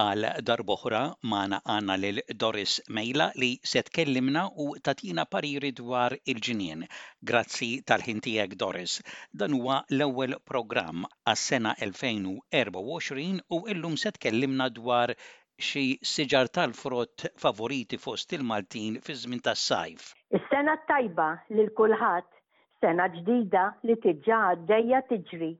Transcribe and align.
Għal 0.00 0.26
darboħra 0.48 0.98
maħna 1.30 1.56
għanna 1.68 1.94
lil 2.02 2.20
Doris 2.42 2.76
Mejla 2.98 3.24
li 3.42 3.48
set 3.72 3.90
kellimna 3.92 4.46
u 4.64 4.70
tatina 4.80 5.26
pariri 5.26 5.70
dwar 5.80 6.14
il-ġinien. 6.32 6.86
Grazzi 7.20 7.82
tal-ħintijek 7.90 8.54
Doris. 8.62 8.94
Dan 9.42 9.58
huwa 9.58 9.82
l-ewwel 9.90 10.38
programm 10.48 11.04
għas-sena 11.26 11.74
2024 11.78 13.42
u 13.50 13.60
illum 13.74 13.96
set 14.00 14.16
kellimna 14.18 14.70
dwar 14.72 15.12
xi 15.60 15.84
siġar 16.00 16.48
tal-frott 16.48 17.28
favoriti 17.44 18.00
fost 18.06 18.32
il-Maltin 18.38 18.96
fi 19.04 19.12
żmien 19.20 19.44
tas-sajf. 19.44 20.08
Is-sena 20.40 20.78
tajba 20.88 21.28
lil 21.50 21.68
kulħadd, 21.82 22.32
sena 22.80 23.10
ġdida 23.18 23.68
li 23.90 24.00
tiġa 24.08 24.40
għaddejja 24.54 25.02
tiġri. 25.12 25.52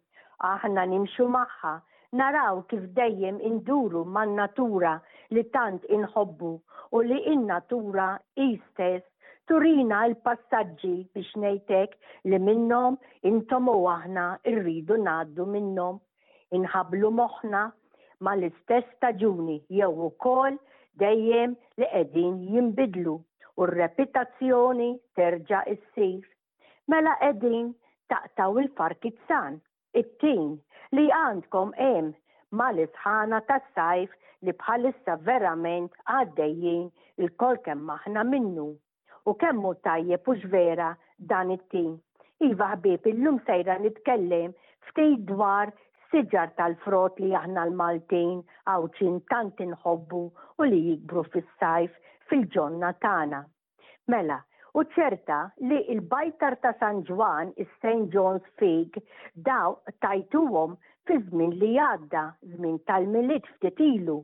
Aħna 0.54 0.88
nimxu 0.96 1.28
magħha 1.38 1.76
naraw 2.18 2.60
kif 2.68 2.82
dejjem 2.96 3.36
induru 3.50 4.00
man 4.16 4.32
natura 4.38 4.92
li 5.36 5.42
tant 5.54 5.84
inħobbu 5.98 6.50
u 6.96 7.00
li 7.08 7.18
in-natura 7.34 8.08
istess 8.46 9.30
turina 9.52 10.00
l 10.10 10.16
passaġġi 10.26 10.90
biex 11.14 11.30
nejtek 11.44 11.94
li 12.32 12.40
minnom 12.48 12.98
intom 13.30 13.70
u 13.74 13.78
aħna 13.94 14.24
irridu 14.52 14.98
naddu 15.06 15.46
minnom 15.54 16.02
inħablu 16.60 17.10
moħna 17.22 17.62
ma 18.26 18.34
l-istess 18.36 18.92
staġuni 18.98 19.56
jew 19.78 19.88
ukoll 20.10 20.58
dejjem 21.04 21.54
li 21.80 21.88
qegħdin 21.94 22.34
jinbidlu 22.52 23.14
u 23.54 23.66
r-reputazzjoni 23.70 24.90
terġa' 25.18 25.64
issir. 25.76 26.20
Mela 26.92 27.16
qegħdin 27.22 27.72
taqtaw 28.12 28.50
il 28.62 28.68
t-san, 28.76 29.56
it-tin, 30.00 30.52
li 30.96 31.02
għandkom 31.16 31.70
hemm 31.80 32.08
mal-isħana 32.60 33.38
tas-sajf 33.50 34.12
li 34.48 34.52
bħalissa 34.62 35.14
verament 35.28 35.94
għaddejjin 36.16 36.88
il-kol 37.24 37.58
kemm 37.68 37.86
maħna 37.90 38.24
minnu. 38.32 38.66
U 39.30 39.34
kemmu 39.42 39.72
tajjeb 39.86 40.28
u 40.28 40.34
vera 40.54 40.90
dan 41.32 41.52
it-tim. 41.54 41.94
Iva 42.44 42.72
ħbib 42.74 43.06
illum 43.12 43.38
sejra 43.46 43.78
nitkellem 43.84 44.52
ftej 44.90 45.16
dwar 45.30 45.72
siġar 46.10 46.52
tal 46.58 46.74
frot 46.84 47.20
li 47.22 47.32
aħna 47.40 47.64
l-Maltin 47.70 48.42
għawċin 48.68 49.20
tant 49.32 49.60
inħobbu 49.64 50.22
u 50.60 50.68
li 50.72 50.82
jikbru 50.90 51.24
fis-sajf 51.32 51.94
fil-ġonna 52.32 52.92
tagħna. 53.06 53.44
Mela, 54.10 54.42
U 54.78 54.82
ċerta 54.94 55.36
li 55.68 55.78
il-bajtar 55.92 56.54
ta' 56.62 56.70
San 56.82 57.02
Ġwan, 57.08 57.50
is-St. 57.62 58.06
John's 58.14 58.44
Fig, 58.60 58.94
daw 59.48 59.74
tajtuhom 60.04 60.70
fi 61.08 61.18
żmien 61.26 61.52
li 61.62 61.68
għadda, 61.86 62.22
żmien 62.54 62.78
tal-milit 62.88 63.48
ftit 63.56 63.82
ilu. 63.86 64.16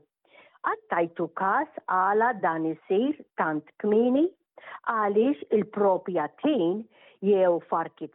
Għattajtu 0.72 1.26
kas 1.42 1.68
għala 1.98 2.30
dan 2.46 2.64
isir 2.72 3.20
tant 3.42 3.68
kmini 3.84 4.24
għaliex 4.94 5.44
il-propja 5.58 6.26
tin 6.40 6.80
jew 7.28 7.52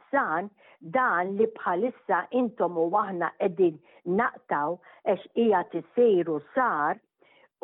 san 0.09 0.49
dan 0.97 1.35
li 1.37 1.47
bħalissa 1.59 2.23
intom 2.41 2.77
u 2.81 2.87
waħna 2.97 3.29
edin 3.49 3.77
naqtaw 4.19 4.79
eċ 5.13 5.29
ija 5.45 5.61
tisiru 5.75 6.39
sar 6.55 6.97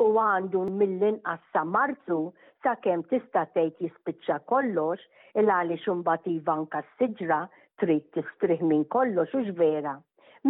u 0.00 0.06
għandu 0.30 0.62
millin 0.80 1.18
inqas 1.18 1.64
marzu 1.76 2.22
sakemm 2.64 3.02
tista' 3.10 3.42
tgħid 3.54 3.84
jispiċċa 3.86 4.34
kollox 4.50 5.40
il 5.42 5.50
għaliex 5.54 5.84
xumbat 5.86 6.26
iva 6.32 6.56
anka 6.62 6.82
s-siġra 6.88 7.38
trid 7.82 8.06
tistrih 8.16 8.60
minn 8.72 8.82
kollox 8.94 9.32
u 9.38 9.44
vera. 9.60 9.94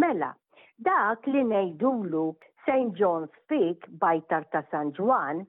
Mela, 0.03 0.31
dak 0.87 1.27
li 1.35 1.43
ngħidulu 1.47 2.25
St. 2.65 2.91
John's 2.99 3.35
Peak 3.51 3.87
bajtar 4.03 4.45
ta' 4.53 4.63
San 4.73 4.91
Juan, 4.99 5.45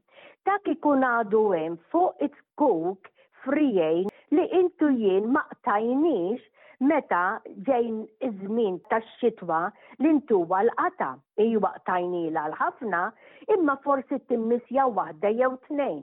dak 0.49 0.67
ikun 0.77 1.03
għadu 1.09 1.43
hemm 1.56 1.81
fuq 1.93 2.22
it-kuk 2.28 3.11
frijej 3.43 4.06
li 4.37 4.47
intu 4.61 4.89
jien 5.03 5.27
maqtajniex 5.34 6.47
meta 6.91 7.25
ġejn 7.71 7.99
iż-żmien 8.31 8.78
tax-xitwa 8.91 9.61
li 10.03 10.15
ntuwa 10.21 10.62
l-qata. 10.69 11.11
Ijwaqtajnila 11.49 12.47
l-ħafna 12.53 13.03
imma 13.56 13.77
forsi 13.84 14.19
timmisja 14.31 14.89
waħda 15.01 15.37
jew 15.43 15.55
tnejn 15.69 16.03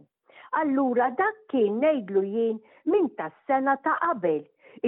allura 0.57 1.09
dak 1.17 1.35
kien 1.51 1.75
ngħidlu 1.81 2.21
jien 2.33 2.57
minn 2.93 3.09
tas-sena 3.19 3.75
ta' 3.85 3.95
qabel 4.03 4.39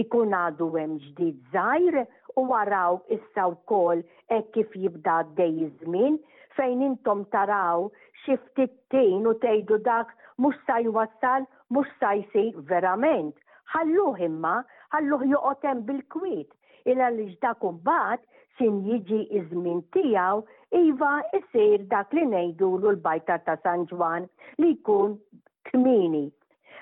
ikun 0.04 0.34
għadu 0.38 0.68
hemm 0.78 0.96
ġdid 1.06 1.38
żgħir 1.56 1.98
u 2.42 2.46
waraw 2.52 3.00
issa 3.18 3.46
wkoll 3.54 4.02
hekk 4.34 4.52
kif 4.58 4.76
jibda 4.84 5.20
għaddej 5.26 5.70
żmien 5.84 6.18
fejn 6.58 6.82
intom 6.88 7.24
taraw 7.36 7.90
xi 8.24 8.40
ftit 8.48 8.74
tejn 8.94 9.30
u 9.30 9.36
tgħidu 9.46 9.82
dak 9.90 10.16
mhux 10.42 10.58
sa 10.70 10.80
jwassal 10.86 11.46
mhux 11.70 11.90
sa 12.00 12.16
jsir 12.18 12.58
verament. 12.72 13.34
Ħalluh 13.72 14.18
imma, 14.26 14.58
ħalluh 14.96 15.22
joqgħod 15.32 15.70
hemm 15.70 15.86
bil-kwiet 15.90 16.50
il 16.92 16.98
għaliex 17.06 17.38
dak 17.46 17.62
imbagħad 17.72 18.26
sin 18.60 18.82
jiġi 18.88 19.22
iż-żmien 19.40 19.84
tiegħu 19.94 20.42
iva 20.90 21.12
jsir 21.46 21.86
dak 21.94 22.10
li 22.18 22.26
ngħidulu 22.34 22.92
l-bajta 22.96 23.40
ta' 23.48 23.56
San 23.64 23.86
Ġwan 23.92 24.28
li 24.60 24.74
jkun 24.82 25.16
kmini. 25.70 26.30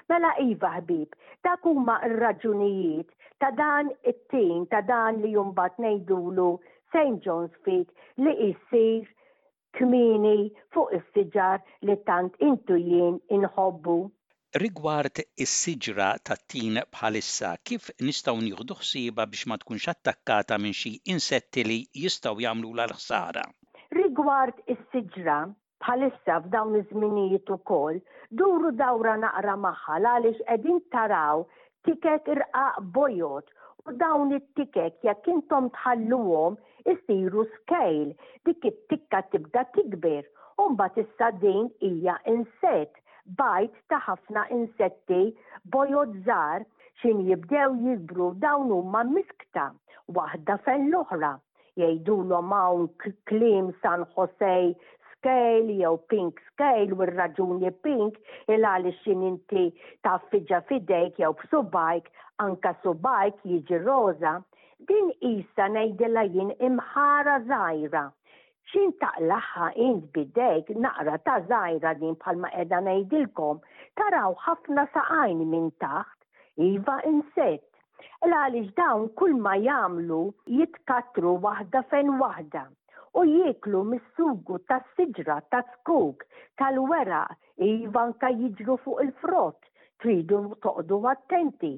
Mela 0.10 0.32
iva 0.42 0.70
ħbib, 0.82 1.16
dak 1.46 1.66
huma 1.70 1.96
r-raġunijiet 2.08 3.10
ta' 3.42 3.50
dan 3.60 3.90
it-tin, 4.12 4.64
ta' 4.72 4.80
dan 4.90 5.20
li 5.24 5.32
jumbat 5.36 5.76
nejdulu 5.86 6.46
St. 6.94 7.18
John's 7.26 7.54
Fit 7.66 7.92
li 8.24 8.34
jissir 8.40 9.10
kmini 9.78 10.36
fuq 10.76 10.96
is-siġar 11.00 11.62
li 11.90 11.98
tant 12.10 12.34
intu 12.50 12.80
jien 12.86 13.20
inħobbu. 13.40 13.98
Rigward 14.64 15.22
is-siġra 15.46 16.08
tat-tin 16.26 16.80
bħalissa, 16.96 17.52
kif 17.70 17.92
nistgħu 18.08 18.40
nieħdu 18.48 18.80
ħsieba 18.82 19.28
biex 19.34 19.46
ma 19.52 19.60
tkunx 19.62 19.92
attakkata 19.94 20.58
minn 20.64 20.74
xi 20.82 20.96
insetti 21.14 21.68
li 21.70 21.80
jistgħu 22.08 22.46
jagħmlu 22.48 22.74
l 22.80 22.88
ħsara? 22.98 23.46
Rigward 24.00 24.58
is-siġra, 24.74 25.40
bħalissa 25.84 26.34
f'dawn 26.44 26.74
iż-żminijiet 26.80 27.50
ukoll 27.56 28.00
duru 28.40 28.72
dawra 28.80 29.14
naqra 29.22 29.54
magħha 29.66 30.00
għaliex 30.02 30.44
qegħdin 30.50 30.82
taraw 30.96 31.44
tiket 31.88 32.28
irqaq 32.34 32.82
bojot 32.98 33.54
u 33.88 33.94
dawn 34.02 34.34
it 34.38 34.48
tikek 34.60 34.98
jekk 35.08 35.30
intom 35.38 35.70
tħalluhom 35.78 36.58
isiru 36.94 37.46
scale 37.58 38.12
dik 38.50 38.68
it-tikka 38.74 39.22
tibda 39.36 39.64
tikber 39.78 40.28
u 40.62 40.68
mbagħad 40.74 41.04
issa 41.06 41.30
din 41.46 41.70
hija 41.92 42.18
insett 42.36 43.00
bajt 43.40 43.76
ta' 43.94 44.02
ħafna 44.10 44.44
insetti 44.60 45.24
bojot 45.78 46.16
żgħar 46.22 46.68
xin 47.02 47.24
jibdew 47.30 47.74
jibru 47.86 48.34
dawn 48.44 48.68
huma 48.76 49.06
miskta 49.16 49.70
waħda 50.20 50.60
fejn 50.68 50.90
l-oħra 50.92 51.34
jgħidulhom 51.80 52.50
hawn 52.60 52.88
kliem 53.30 53.70
San 53.84 54.02
Josej 54.16 54.74
scale 55.22 55.68
jew 55.80 55.96
pink 56.12 56.38
scale 56.50 56.94
u 56.98 57.08
raġuni 57.10 57.70
pink 57.86 58.20
il-għali 58.54 58.92
xin 59.02 59.24
inti 59.30 59.64
ta' 60.08 60.20
fidejk 60.68 61.20
jew 61.24 61.32
b'subajk 61.42 62.06
anka 62.46 62.72
subajk 62.84 63.42
jiġi 63.54 63.80
roza. 63.88 64.32
Din 64.92 65.10
isa 65.32 65.68
nejdilla 65.74 66.24
jien 66.36 66.54
imħara 66.68 67.34
zaħira 67.50 68.04
xin 68.72 68.94
taqlaħħa 69.04 69.68
int 69.88 70.06
bidejk 70.18 70.70
naqra 70.86 71.18
ta' 71.28 71.38
zaħira 71.52 71.94
din 72.04 72.16
palma 72.24 72.52
edha 72.64 72.80
nejdilkom 72.88 73.60
taraw 74.02 74.38
ħafna 74.46 74.88
saqajni 74.94 75.46
minn 75.56 75.68
taħt 75.86 76.64
iva 76.70 77.00
insett. 77.12 77.66
L-għalix 78.24 78.72
dawn 78.80 79.10
kull 79.20 79.36
ma 79.44 79.58
jamlu 79.68 80.24
jitkatru 80.58 81.40
wahda 81.48 81.84
fen 81.92 82.16
wahda 82.24 82.70
u 83.18 83.22
jieklu 83.28 83.80
mis-sugu 83.92 84.58
siġra 84.98 85.38
ta' 85.54 85.62
skug 85.76 86.24
tal-wera, 86.62 87.22
jivanka 87.64 88.30
jiġru 88.42 88.76
fuq 88.84 89.00
il-frott, 89.06 89.60
tridu 90.04 90.42
toqdu 90.66 90.98
attenti. 91.14 91.72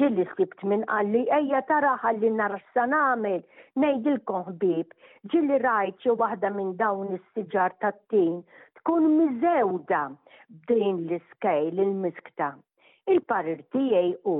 Ġilli 0.00 0.26
skibt 0.32 0.64
minn 0.72 0.84
għalli 0.98 1.22
ejja 1.38 1.62
tara 1.70 1.94
għalli 2.02 2.30
nara 2.40 2.58
x'sanamel, 2.64 3.40
ngħidilkom 3.84 4.42
ħbib, 4.50 4.88
ġilli 5.34 5.58
rajt 5.64 6.00
xi 6.04 6.14
waħda 6.24 6.50
minn 6.58 6.74
dawn 6.82 7.12
is-siġar 7.18 7.72
tat-tin 7.86 8.36
tkun 8.80 9.04
miżewda 9.16 10.02
b'din 10.66 11.06
l-iskejl 11.06 11.78
il-miskta. 11.86 12.50
Il-parir 13.14 13.62
tiegħi 13.72 14.26
u 14.34 14.38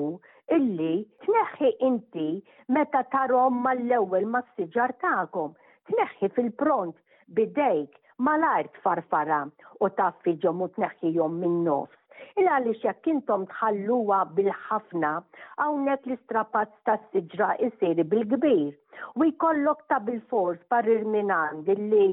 illi 0.59 0.95
tneħħi 1.25 1.71
inti 1.91 2.29
meta 2.77 3.05
tarom 3.17 3.63
mal-ewwel 3.69 4.27
mas-siġar 4.37 4.99
tagħkom 5.07 5.55
tneħħi 5.91 6.29
fil-pront 6.37 6.97
bidejk 7.37 8.01
malajr 8.27 8.71
farfara 8.85 9.41
u 9.85 9.91
fil-ġom 10.25 10.67
u 10.67 10.73
tneħħi 10.77 11.13
jom 11.19 11.39
minn 11.43 11.59
nofs. 11.67 12.01
Il 12.41 12.49
għalix 12.53 12.83
jekk 12.85 13.09
intom 13.15 13.43
tħalluwa 13.51 14.19
bil-ħafna, 14.37 15.11
għawnek 15.61 16.03
l-istrapazz 16.09 16.73
ta' 16.89 16.95
siġra 17.13 17.51
isiri 17.67 18.05
bil-kbir. 18.05 18.75
U 19.21 19.25
jkollok 19.29 19.83
ta' 19.91 19.99
bil-fors 20.05 20.61
parir 20.73 21.05
minan 21.13 21.63
dilli 21.69 22.07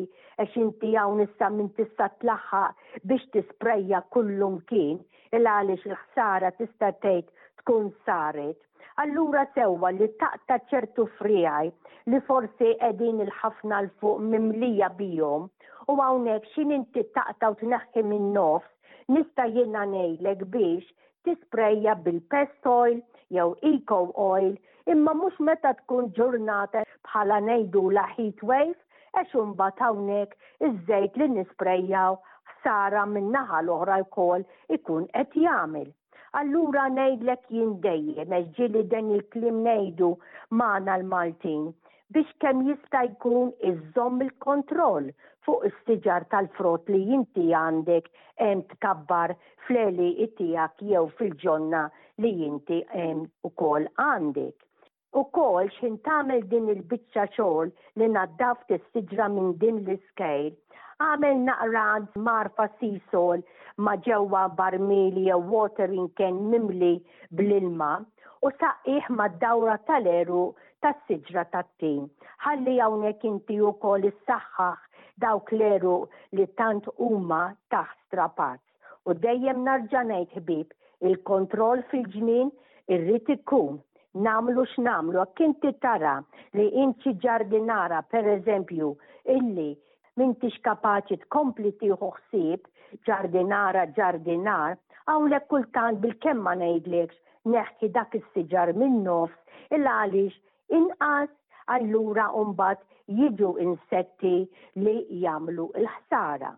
għax 0.43 0.55
inti 0.63 0.93
għaw 0.99 1.23
issa 1.25 1.49
minn 1.55 1.71
tista' 1.79 2.09
tlaħħa 2.23 2.65
biex 3.03 3.27
tisprejja 3.37 4.03
kullum 4.15 4.59
kien, 4.71 4.99
il 5.35 5.47
li 5.47 5.77
l-ħsara 5.79 6.53
tista' 6.59 6.91
tgħid 7.01 7.25
tkun 7.63 7.91
saret 8.05 8.59
Allura 9.01 9.47
sewa 9.55 9.89
li 9.91 10.05
taqta 10.21 10.55
ċertu 10.71 11.03
frijaj 11.19 11.67
li 12.13 12.17
forsi 12.25 12.67
edin 12.87 13.21
il-ħafna 13.23 13.77
l-fuq 13.85 14.19
mimlija 14.33 14.89
bijom 14.99 15.47
u 15.89 15.95
għawnek 16.03 16.45
xin 16.51 16.73
inti 16.77 17.03
taqta 17.15 17.49
u 17.53 17.55
tneħħi 17.61 18.03
minn 18.11 18.27
nofs 18.35 18.99
nista 19.15 19.47
jena 19.55 19.87
nejlek 19.93 20.43
biex 20.57 20.91
tisprejja 21.29 21.95
bil-pest 22.05 22.69
oil 22.73 22.99
jew 23.39 23.47
eco 23.71 23.99
oil 24.27 24.53
imma 24.95 25.17
mux 25.23 25.41
meta 25.49 25.73
tkun 25.79 26.13
ġurnata 26.19 26.85
bħala 27.09 27.41
nejdu 27.49 27.85
la 27.97 28.05
heat 28.11 28.45
wave 28.51 28.77
għax 29.23 29.33
batawnek 29.63 29.81
hawnhekk 30.37 30.69
iż-żejt 30.69 31.17
li 31.23 31.31
nisprejjaw 31.39 32.21
ħsara 32.53 33.07
min-naħa 33.17 33.65
l-oħra 33.65 33.99
ikun 34.05 35.09
qed 35.17 35.37
jagħmel. 35.49 35.91
Allura 36.39 36.83
ngħidlek 36.91 37.41
jien 37.55 37.73
dejjem 37.81 38.71
li 38.75 38.79
dan 38.91 39.09
il-klim 39.17 39.57
ngħidu 39.65 40.07
maħna 40.61 40.95
l-Maltin 40.99 41.67
biex 42.15 42.31
kemm 42.43 42.63
jista' 42.69 43.01
jkun 43.11 43.51
iżomm 43.71 44.23
il-kontroll 44.25 45.11
fuq 45.45 45.67
is-siġar 45.69 46.25
tal-frott 46.33 46.89
li 46.95 47.03
inti 47.19 47.45
għandek 47.59 48.09
hemm 48.43 48.65
tkabbar 48.71 49.35
fleli 49.67 50.09
tiegħek 50.41 50.83
jew 50.91 51.05
fil-ġonna 51.19 51.83
li 52.25 52.33
inti 52.49 52.79
hemm 53.03 53.29
ukoll 53.51 53.87
għandek. 54.07 54.57
U 55.19 55.21
kol 55.37 55.67
xin 55.77 55.95
din 56.55 56.69
il-bicċa 56.77 57.25
xol 57.37 57.67
li 58.01 58.07
naddaf 58.17 58.57
t 58.71 58.81
siġra 58.87 59.27
minn 59.37 59.53
din 59.61 59.77
l-iskejl, 59.85 60.53
għamel 61.01 61.37
naqra 61.47 61.83
marfa 62.25 62.65
sisol 62.81 63.41
ma 63.85 63.95
ġewwa 64.05 64.43
barmili 64.57 65.23
jew 65.27 65.39
watering 65.53 66.09
can 66.19 66.35
mimli 66.51 66.91
bl-ilma 67.37 67.89
u 68.45 68.51
saqqiħ 68.61 69.09
ma 69.17 69.27
dawra 69.43 69.77
tal-eru 69.87 70.43
tas-siġra 70.83 71.45
tat-tin. 71.55 72.05
Ħalli 72.45 72.75
hawnhekk 72.83 73.23
inti 73.29 73.57
wkoll 73.71 74.07
issaħħaħ 74.09 74.79
dawk 75.25 75.53
l-eru 75.57 75.95
li 76.37 76.45
tant 76.59 76.89
huma 76.97 77.41
ta' 77.71 77.85
strapaz. 77.95 78.59
U 79.09 79.13
dejjem 79.25 79.63
narġa' 79.67 80.03
ngħid 80.09 80.37
ħbib 80.41 80.75
il-kontroll 81.11 81.85
fil-ġnien 81.91 82.51
irrid 82.97 83.31
ikun 83.37 83.79
namlu 84.27 84.65
x'namlu, 84.75 85.23
kinti 85.39 85.71
tara 85.83 86.17
li 86.55 86.67
inti 86.83 87.15
ġardinara 87.23 88.03
per 88.11 88.27
eżempju 88.37 88.91
illi 89.37 89.71
m'intix 90.19 90.55
kapaċi 90.67 91.15
tkompli 91.25 91.69
tieħu 91.81 92.07
ħsieb 92.17 92.69
ġardinara 93.07 93.83
ġardinar, 93.99 94.75
hawnhekk 95.09 95.47
kultant 95.53 96.01
bil 96.03 96.11
kemma 96.25 96.51
ma 96.51 96.57
ngħidlekx 96.59 97.21
neħki 97.53 97.89
dak 97.95 98.13
is-siġar 98.19 98.71
min-nofs 98.81 99.77
illa 99.77 99.95
għaliex 100.03 100.77
inqas 100.79 101.31
allura 101.77 102.27
mbagħad 102.51 103.17
jiġu 103.21 103.49
insetti 103.65 104.35
li 104.83 104.95
jagħmlu 105.23 105.65
l-ħsara 105.83 106.53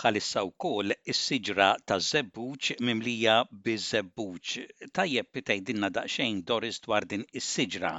bħalissa 0.00 0.40
wkoll 0.50 0.92
is-siġra 1.12 1.68
ta' 1.86 1.98
zebbuċ 2.10 2.78
mimlija 2.88 3.34
biż-żebbuċ. 3.66 4.52
Tajjeb 4.96 5.28
tgħidilna 5.44 5.90
daqsxejn 6.00 6.38
Doris 6.50 6.78
dwar 6.88 7.04
din 7.10 7.22
is-siġra 7.40 7.92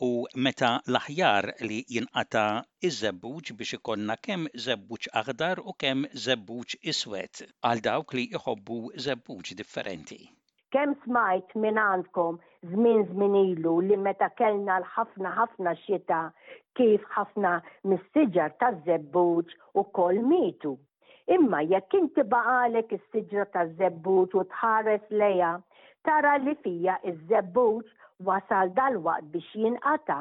u 0.00 0.22
meta 0.44 0.70
l-aħjar 0.94 1.46
li 1.68 1.78
jinqata 1.96 2.44
iż-żebbuġ 2.88 3.48
biex 3.58 3.72
ikonna 3.78 4.14
kemm 4.26 4.44
żebbuġ 4.64 5.06
aħdar 5.20 5.58
u 5.64 5.72
kemm 5.82 6.04
żebbuġ 6.26 6.76
iswed 6.92 7.42
għal 7.66 7.82
dawk 7.86 8.14
li 8.14 8.26
jħobbu 8.34 8.76
żebbuġ 9.06 9.50
differenti. 9.62 10.20
Kemm 10.74 10.94
smajt 11.02 11.56
minn 11.58 11.80
għandkom 11.84 12.38
żmien 12.70 13.02
żmien 13.10 13.34
ilu 13.54 13.74
li 13.90 13.98
meta 14.06 14.30
kellna 14.40 14.76
l-ħafna 14.84 15.34
ħafna 15.40 15.74
xita 15.82 16.20
kif 16.78 17.02
ħafna 17.16 17.56
mis-siġar 17.90 18.54
taż-żebbuġ 18.62 19.56
ukoll 19.82 20.22
mitu. 20.30 20.76
Imma 21.26 21.64
jekk 21.74 21.98
inti 22.04 22.26
baqalek 22.36 22.94
is-siġra 23.00 23.50
taż-żebbuġ 23.56 24.38
u 24.38 24.46
tħares 24.54 25.10
leja, 25.20 25.56
tara 26.06 26.36
li 26.38 26.54
fija 26.62 27.00
iż-żebbuġ 27.04 27.96
wasal 28.24 28.70
dal-waqt 28.80 29.30
biex 29.32 29.50
jinqata 29.64 30.16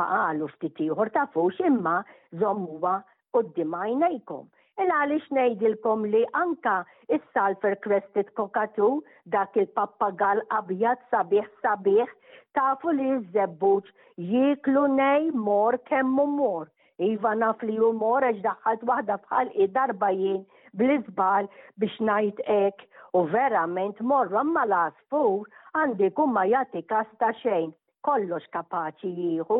baqalu 0.00 0.46
ftit 0.56 0.78
ieħor 0.88 1.10
tafux 1.16 1.60
imma 1.70 1.96
żommuha 2.42 2.94
qudiem 3.36 3.74
għajnejkom. 3.80 4.44
Il 4.82 4.90
għaliex 4.94 5.28
ngħidilkom 5.36 6.04
li 6.12 6.22
anka 6.40 6.76
is-sulfur 7.16 7.76
crested 7.84 8.28
kokatu, 8.38 8.88
dak 9.36 9.56
il-pappagal 9.62 10.42
abjad 10.58 11.00
sabiħ 11.12 11.48
sabiħ 11.64 12.12
tafu 12.56 12.92
li 12.96 13.06
ż-żebbuġ 13.18 13.92
jieklu 14.32 14.86
nej 14.96 15.30
mor 15.46 15.78
kemmu 15.88 16.26
mor. 16.40 16.66
Iva 17.06 17.34
naf 17.36 17.60
li 17.64 17.76
hu 17.76 17.90
mor 17.92 18.24
għax 18.24 18.42
daħħalt 18.44 18.84
waħda 18.92 19.16
bħal 19.28 19.48
id-darba 19.64 20.12
jien 20.16 20.42
bl-izbal 20.80 21.48
biex 21.80 21.96
ngħid 22.02 22.40
hekk 22.46 23.02
u 23.16 23.24
verament 23.32 24.00
morra 24.00 24.42
ma 24.44 24.64
l 24.68 24.84
għandi 25.76 26.08
kumma 26.18 26.42
jati 26.48 26.80
kasta 26.90 27.16
ta' 27.22 27.32
xejn, 27.40 27.72
kollox 28.08 28.46
kapaċi 28.54 29.10
jieħu, 29.20 29.56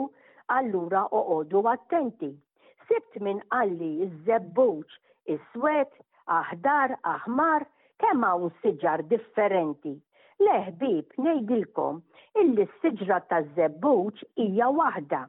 allura 0.56 1.02
għodu 1.18 1.62
attenti. 1.72 2.30
Sibt 2.92 3.18
minn 3.26 3.42
qalli 3.52 3.90
iż 4.06 4.14
zebbuċ 4.30 4.96
iż 5.34 5.44
swet 5.52 5.92
aħdar, 6.38 6.96
aħmar, 7.16 7.68
kemm 8.04 8.24
hawn 8.30 8.54
siġar 8.62 9.04
differenti. 9.12 9.92
Leħbib 10.48 11.18
ngħidilkom 11.20 12.00
illi 12.44 12.68
s-siġra 12.70 13.20
taż 13.34 13.52
zebbuċ 13.60 14.24
hija 14.46 14.72
waħda 14.80 15.22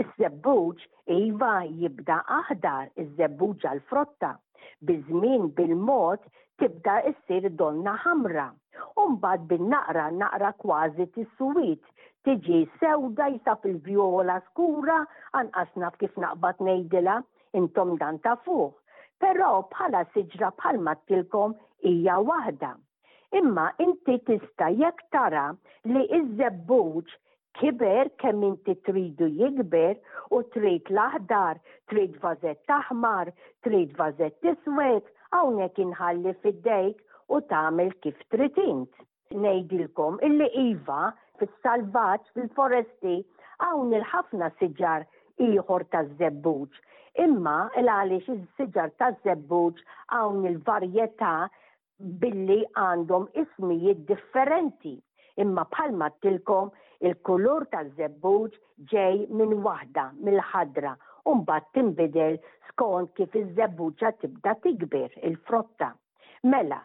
Is-sebbuġ 0.00 0.76
iva 1.14 1.54
jibda 1.80 2.14
aħdar 2.38 2.84
iż-żebbuġ 3.02 3.66
għal-frotta. 3.70 4.30
Bizmin 4.90 5.42
bil-mod 5.58 6.22
tibda 6.62 6.94
issir 7.10 7.48
donna 7.62 7.92
ħamra. 8.04 8.46
Umbad 9.04 9.44
bin-naqra 9.50 10.06
naqra 10.20 10.52
kważi 10.64 11.06
tis-suwit. 11.16 11.82
tiġi 12.28 12.58
sewda 12.80 13.24
jisa 13.34 13.56
fil-vjola 13.66 14.36
skura 14.48 14.98
anqas 15.42 15.70
naf 15.82 15.96
kif 16.04 16.12
naqbad 16.24 16.60
ngħidilha 16.68 17.16
intom 17.62 17.94
dan 18.04 18.20
ta' 18.28 18.36
fuq. 18.46 18.72
Però 19.26 19.50
bħala 19.74 20.04
siġra 20.14 20.52
bħal 20.58 20.96
tilkom 21.12 21.56
hija 21.92 22.16
waħda. 22.32 22.70
Imma 23.42 23.66
inti 23.88 24.16
tista' 24.30 24.70
jekk 24.80 25.02
tara 25.18 25.44
li 25.92 26.04
iż-żebbuġ 26.18 27.18
kiber 27.58 28.08
kemm 28.20 28.42
inti 28.48 28.74
tridu 28.86 29.26
jikber 29.40 29.96
u 30.30 30.38
trid 30.54 30.84
l-aħdar, 30.96 31.60
trid 31.92 32.14
vażet 32.22 32.60
taħmar, 32.70 33.30
trid 33.66 33.90
vażet 33.98 34.38
tiswed, 34.46 35.04
hawnhekk 35.34 35.82
inħalli 35.84 36.32
fid-dejk 36.44 37.02
u 37.28 37.40
tagħmel 37.52 37.90
kif 38.06 38.18
trid 38.34 38.58
int. 38.64 38.92
Ngħidilkom 39.42 40.16
illi 40.28 40.48
iva 40.68 41.00
fis-salvaġġ 41.42 42.32
fil-foresti 42.38 43.18
hawn 43.66 43.92
il-ħafna 43.98 44.48
siġar 44.62 45.06
ieħor 45.48 45.86
taż-żebbuġ. 45.96 46.74
Imma 47.26 47.56
għaliex 47.82 48.36
is-siġar 48.38 48.94
taż-żebbuġ 49.02 49.80
hawn 50.16 50.40
il-varjetà 50.54 51.34
billi 52.24 52.62
għandhom 52.86 53.28
ismijiet 53.44 54.00
differenti 54.12 54.96
imma 55.46 55.64
bħalma 55.76 56.08
tilkom 56.26 56.72
Il-kulur 57.06 57.64
ta' 57.72 57.82
zebbuġ 57.98 58.52
ġej 58.90 59.16
minn 59.38 59.52
waħda 59.64 60.02
mill-ħadra 60.26 60.90
u 61.30 61.32
mbagħad 61.38 61.64
tinbidel 61.78 62.36
skont 62.68 63.10
kif 63.16 63.34
iż-żebbuġa 63.40 64.10
tibda 64.20 64.52
tikber 64.66 65.16
il-frotta. 65.30 65.88
Mela, 66.52 66.78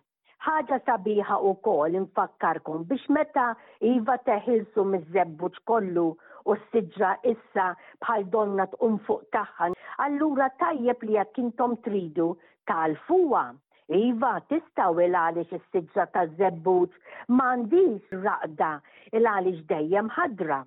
ħaġa 0.48 0.80
sabiħa 0.88 1.38
u 1.50 1.52
kol 1.68 2.00
infakkarkom 2.02 2.88
biex 2.94 3.06
meta 3.20 3.46
iva 3.92 4.18
teħilsu 4.32 4.88
miż-żebbuġ 4.96 5.62
kollu 5.70 6.08
u 6.50 6.58
s-sidġa 6.62 7.14
issa 7.36 7.68
bħal 8.06 8.28
donna 8.38 8.66
tqum 8.74 8.98
fuq 9.06 9.30
taħħa. 9.38 9.70
Allura 10.08 10.50
tajjeb 10.64 11.08
li 11.12 11.20
jekk 11.22 11.44
intom 11.46 11.78
tridu 11.86 12.32
tal-fuwa 12.74 13.46
Iva, 13.96 14.32
tistaw 14.52 14.98
il-għalix 15.06 15.54
il-sidġa 15.58 16.06
ta' 16.16 16.26
zebbut, 16.40 16.92
mandis 17.40 18.16
raqda 18.26 18.72
il-għalix 19.14 19.62
dejjem 19.72 20.10
ħadra. 20.18 20.60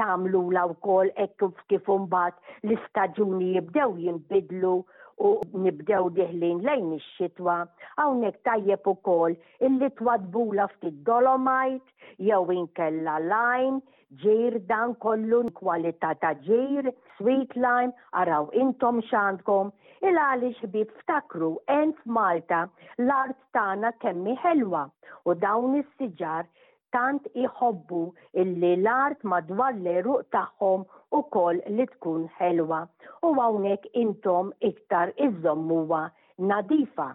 Tamlu 0.00 0.44
la' 0.54 0.64
u 0.70 0.76
kol 0.86 1.10
ekku 1.24 1.50
kif 1.68 1.88
l-istagġuni 1.90 3.52
jibdew 3.56 3.96
jimbidlu 4.04 4.76
u 5.20 5.30
nibdew 5.64 6.08
diħlin 6.16 6.60
lejn 6.64 6.92
ix-xitwa, 6.96 7.56
hawnhekk 7.98 8.40
tajjeb 8.48 8.86
ukoll 8.92 9.34
illi 9.68 9.88
twadbula 9.98 10.64
ftit 10.74 11.02
dolomite 11.06 12.28
jew 12.28 12.44
inkella 12.56 13.18
lime, 13.26 13.80
ġir 14.24 14.56
dan 14.70 14.94
kollu 15.04 15.42
kwalità 15.58 16.14
ta' 16.22 16.32
ġir, 16.46 16.88
sweet 17.18 17.52
lime, 17.56 17.92
araw 18.22 18.48
intom 18.62 19.02
xandkom, 19.10 19.70
il 20.00 20.16
għaliex 20.18 20.64
ħbib 20.66 20.94
ftakru 21.02 21.52
en 21.70 21.92
f'Malta 22.00 22.62
l-art 23.04 23.36
tagħna 23.54 23.92
kemmi 24.02 24.34
ħelwa 24.42 24.86
u 25.28 25.36
dawn 25.44 25.76
is-siġar 25.82 26.48
tant 26.96 27.28
iħobbu 27.38 28.02
illi 28.42 28.72
l-art 28.80 29.20
madwar 29.30 29.76
l-eruq 29.76 30.24
tagħhom 30.34 30.88
u 31.18 31.20
kol 31.36 31.56
li 31.78 31.86
tkun 31.94 32.20
ħelwa. 32.42 32.78
U 33.28 33.32
għawnek 33.46 33.90
intom 34.04 34.54
iktar 34.72 35.14
iżommuwa 35.28 36.04
nadifa. 36.54 37.12